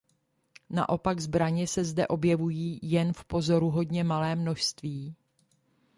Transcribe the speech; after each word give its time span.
Naopak 0.69 1.19
zbraně 1.19 1.67
se 1.67 1.83
zde 1.85 2.07
objevují 2.07 2.79
jen 2.83 3.13
v 3.13 3.25
pozoruhodně 3.25 4.03
malém 4.03 4.41
množství. 4.41 5.15